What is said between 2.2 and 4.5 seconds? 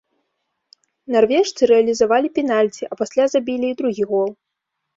пенальці, а пасля забілі і другі гол.